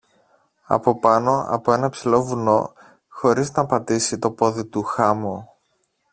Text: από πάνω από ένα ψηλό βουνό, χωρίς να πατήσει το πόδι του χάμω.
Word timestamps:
από 0.65 0.99
πάνω 0.99 1.45
από 1.49 1.73
ένα 1.73 1.89
ψηλό 1.89 2.23
βουνό, 2.23 2.73
χωρίς 3.07 3.51
να 3.51 3.65
πατήσει 3.65 4.19
το 4.19 4.31
πόδι 4.31 4.65
του 4.65 4.83
χάμω. 4.83 5.55